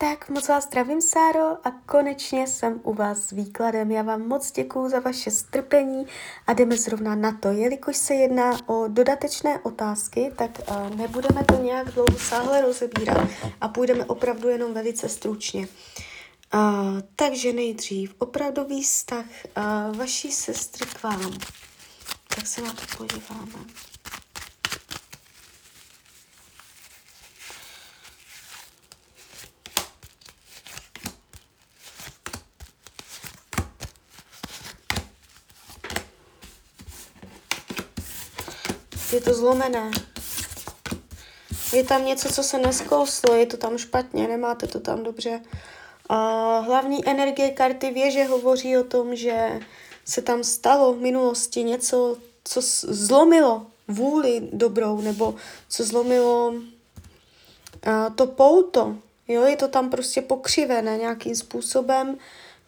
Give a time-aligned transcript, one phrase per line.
[0.00, 3.90] Tak moc vás zdravím, Sáro, a konečně jsem u vás s výkladem.
[3.90, 6.06] Já vám moc děkuju za vaše strpení
[6.46, 7.48] a jdeme zrovna na to.
[7.48, 13.28] Jelikož se jedná o dodatečné otázky, tak uh, nebudeme to nějak dlouho sáhle rozebírat
[13.60, 15.68] a půjdeme opravdu jenom velice stručně.
[16.54, 16.60] Uh,
[17.16, 19.26] takže nejdřív opravdový vztah
[19.56, 21.38] uh, vaší sestry k vám.
[22.34, 23.64] Tak se na to podíváme.
[39.12, 39.90] Je to zlomené.
[41.72, 45.40] Je tam něco, co se neskouslo, je to tam špatně, nemáte to tam dobře.
[46.08, 49.60] A hlavní energie karty věže hovoří o tom, že
[50.04, 55.34] se tam stalo v minulosti něco, co zlomilo vůli dobrou, nebo
[55.68, 56.54] co zlomilo
[57.82, 58.96] a, to pouto.
[59.28, 62.18] Jo, je to tam prostě pokřivené nějakým způsobem.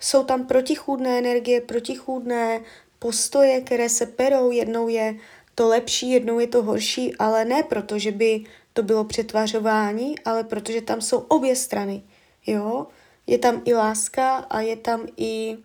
[0.00, 2.60] Jsou tam protichůdné energie, protichůdné
[2.98, 4.50] postoje, které se perou.
[4.50, 5.14] Jednou je
[5.61, 10.44] to lepší, jednou je to horší, ale ne proto, že by to bylo přetvařování, ale
[10.44, 12.03] protože tam jsou obě strany.
[12.47, 12.86] Jo?
[13.27, 15.56] Je tam i láska a je tam i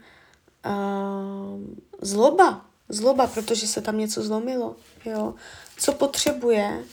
[0.66, 1.60] uh,
[2.02, 2.66] zloba.
[2.90, 4.76] Zloba, protože se tam něco zlomilo.
[5.06, 5.34] Jo?
[5.78, 6.84] Co potřebuje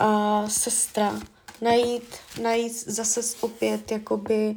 [0.00, 1.20] uh, sestra?
[1.60, 4.56] Najít, najít zase opět jakoby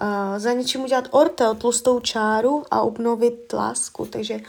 [0.00, 4.06] uh, za něčím udělat ortel, tlustou čáru a obnovit lásku.
[4.06, 4.40] Takže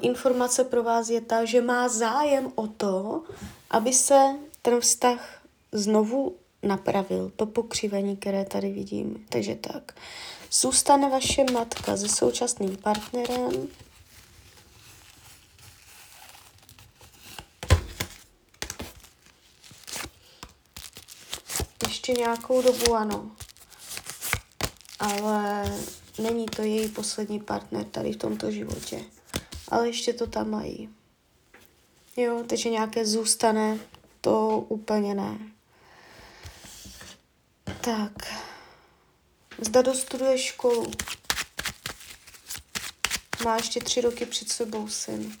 [0.00, 3.22] informace pro vás je ta, že má zájem o to,
[3.70, 9.26] aby se ten vztah znovu napravil, to pokřivení, které tady vidím.
[9.28, 9.92] Takže tak.
[10.52, 13.68] Zůstane vaše matka se současným partnerem.
[21.88, 23.30] Ještě nějakou dobu ano.
[24.98, 25.72] Ale
[26.18, 29.15] není to její poslední partner tady v tomto životě
[29.68, 30.88] ale ještě to tam mají.
[32.16, 33.78] Jo, takže nějaké zůstane,
[34.20, 35.38] to úplně ne.
[37.80, 38.12] Tak.
[39.58, 40.90] Zda dostuduje školu.
[43.44, 45.36] Má ještě tři roky před sebou syn.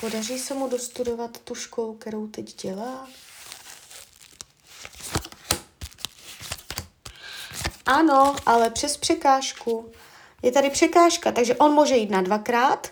[0.00, 3.08] Podaří se mu dostudovat tu školu, kterou teď dělá?
[7.86, 9.92] Ano, ale přes překážku.
[10.42, 12.88] Je tady překážka, takže on může jít na dvakrát.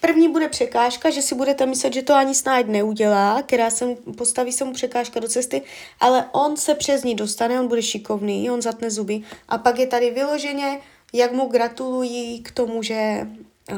[0.00, 4.52] První bude překážka, že si budete myslet, že to ani snad neudělá, která se postaví
[4.52, 5.62] se mu překážka do cesty,
[6.00, 9.22] ale on se přes ní dostane, on bude šikovný, on zatne zuby.
[9.48, 10.80] A pak je tady vyloženě,
[11.12, 13.26] jak mu gratulují k tomu, že
[13.70, 13.76] uh,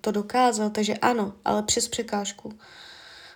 [0.00, 2.52] to dokázal, takže ano, ale přes překážku.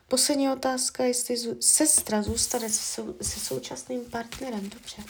[0.09, 4.71] Poslední otázka, jestli zů, sestra zůstane se, sou, se současným partnerem.
[4.71, 5.03] Dobře.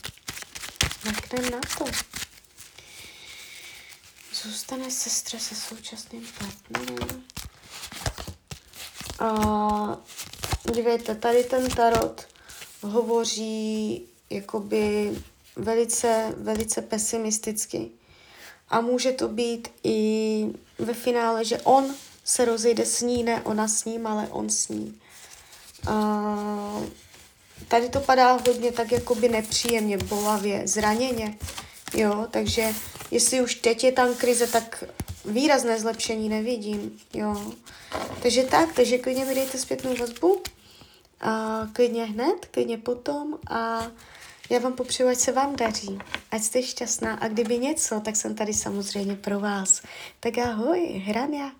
[1.05, 1.85] Mrkneme na to.
[4.43, 7.23] Zůstane sestra se současným partnerem.
[9.19, 9.99] A
[10.75, 12.29] dívejte, tady ten tarot
[12.83, 15.13] hovoří jakoby
[15.57, 17.91] velice, velice pesimisticky.
[18.69, 20.47] A může to být i
[20.79, 24.69] ve finále, že on se rozejde s ní, ne ona s ním, ale on s
[24.69, 25.01] ní.
[25.89, 26.83] A
[27.69, 31.39] tady to padá hodně tak jakoby nepříjemně, bolavě, zraněně.
[31.95, 32.75] Jo, takže
[33.11, 34.85] jestli už teď je tam krize, tak
[35.25, 37.53] výrazné zlepšení nevidím, jo.
[38.23, 40.43] Takže tak, takže klidně mi dejte zpětnou vazbu,
[41.21, 43.87] a klidně hned, klidně potom a
[44.51, 45.99] já vám popřeju, ať se vám daří,
[46.31, 49.83] ať jste šťastná a kdyby něco, tak jsem tady samozřejmě pro vás.
[50.21, 51.51] Tak ahoj, hram já.